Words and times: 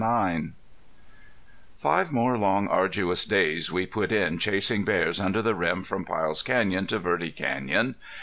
VIII 0.03 0.53
Five 1.77 2.11
more 2.11 2.35
long 2.35 2.67
arduous 2.67 3.23
days 3.23 3.71
we 3.71 3.85
put 3.85 4.11
in 4.11 4.39
chasing 4.39 4.83
bears 4.83 5.19
under 5.19 5.43
the 5.43 5.53
rim 5.53 5.83
from 5.83 6.05
Pyle's 6.05 6.41
Canyon 6.41 6.87
to 6.87 6.97
Verde 6.97 7.29
Canyon. 7.31 7.93